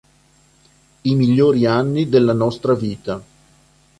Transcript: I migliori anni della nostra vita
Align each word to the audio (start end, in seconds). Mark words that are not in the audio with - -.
I 1.03 1.13
migliori 1.13 1.67
anni 1.67 2.09
della 2.09 2.33
nostra 2.33 2.73
vita 2.73 3.23